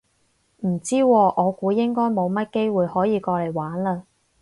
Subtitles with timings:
[0.61, 4.01] 唔知喎，我估應該冇乜機會可以過嚟玩嘞